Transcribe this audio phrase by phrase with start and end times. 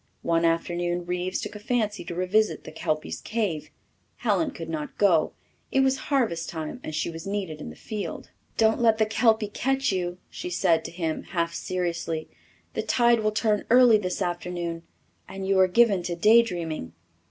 [0.23, 3.69] One afternoon Reeves took a fancy to revisit the Kelpy's Cave.
[4.15, 5.33] Helen could not go.
[5.71, 8.31] It was harvest time, and she was needed in the field.
[8.57, 12.27] "Don't let the kelpy catch you," she said to him half seriously.
[12.73, 14.81] "The tide will turn early this afternoon,
[15.27, 16.93] and you are given to day dreaming."